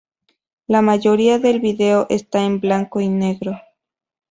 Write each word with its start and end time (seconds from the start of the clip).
La 0.65 0.81
mayoría 0.81 1.37
del 1.37 1.59
vídeo 1.59 2.07
esta 2.09 2.43
en 2.43 2.59
blanco 2.59 3.01
y 3.01 3.07
negro. 3.07 3.61